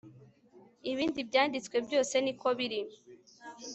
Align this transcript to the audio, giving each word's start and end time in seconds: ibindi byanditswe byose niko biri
ibindi 0.91 1.19
byanditswe 1.29 1.75
byose 1.87 2.15
niko 2.19 2.47
biri 2.57 2.81